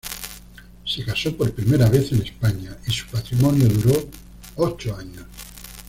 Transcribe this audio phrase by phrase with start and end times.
[0.83, 4.09] Se casó por primera vez en España, y su matrimonio duró
[4.55, 5.27] ocho años.